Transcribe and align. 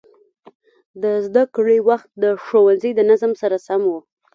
د 1.03 1.03
زده 1.25 1.43
کړې 1.55 1.77
وخت 1.89 2.09
د 2.23 2.25
ښوونځي 2.43 2.91
د 2.95 2.99
نظم 3.11 3.31
سره 3.41 3.57
سم 3.67 3.81
و. 3.91 3.93